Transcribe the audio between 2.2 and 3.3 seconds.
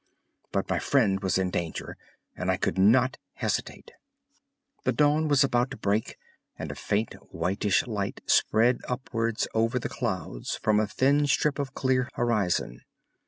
and I could not